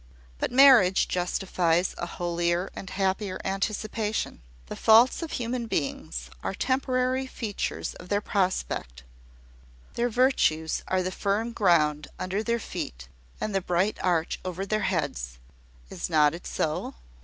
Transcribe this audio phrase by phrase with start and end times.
[0.39, 4.41] But marriage justifies a holier and happier anticipation.
[4.65, 9.03] The faults of human beings are temporary features of their prospect:
[9.93, 13.09] their virtues are the firm ground under their feet,
[13.39, 15.37] and the bright arch over their heads.
[15.91, 16.95] Is it not so?"